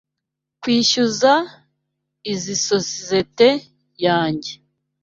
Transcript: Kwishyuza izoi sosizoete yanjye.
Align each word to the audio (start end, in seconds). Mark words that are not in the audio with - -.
Kwishyuza 0.61 1.33
izoi 2.33 2.57
sosizoete 2.65 3.49
yanjye. 4.05 4.53